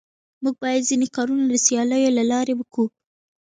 موږ 0.43 0.55
بايد 0.61 0.83
ځيني 0.89 1.07
کارونه 1.15 1.43
د 1.47 1.55
سياليو 1.65 2.15
له 2.17 2.23
لاري 2.31 2.53
وکو. 2.57 2.85